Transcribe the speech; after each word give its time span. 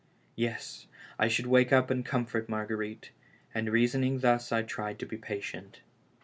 Yes, 0.35 0.87
I 1.19 1.27
should 1.27 1.45
wake 1.45 1.71
up 1.71 1.91
and 1.91 2.03
comfort 2.03 2.49
Marguerite; 2.49 3.11
and 3.53 3.69
reason 3.69 4.03
ing 4.03 4.21
thus 4.21 4.51
I 4.51 4.63
tried 4.63 4.97
to 4.97 5.05
be 5.05 5.17
patient. 5.17 5.81